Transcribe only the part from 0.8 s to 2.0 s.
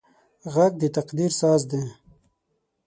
د تقدیر ساز دی